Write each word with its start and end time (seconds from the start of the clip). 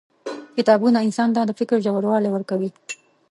•کتابونه 0.55 0.97
انسان 1.05 1.29
ته 1.35 1.41
د 1.45 1.51
فکر 1.59 1.77
ژوروالی 1.85 2.29
ورکوي. 2.31 2.69